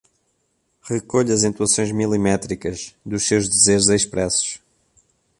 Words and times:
recolho 0.81 1.31
as 1.31 1.43
entoações 1.43 1.91
milimétricas 1.91 2.95
dos 3.05 3.21
seus 3.27 3.47
dizeres 3.47 3.87
expressos 3.87 4.59